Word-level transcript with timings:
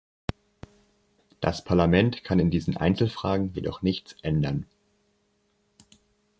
Das 1.41 1.63
Parlament 1.63 2.23
kann 2.23 2.39
in 2.39 2.49
diesen 2.49 2.75
Einzelfragen 2.75 3.53
jedoch 3.53 3.83
nichts 3.83 4.15
ändern. 4.23 4.65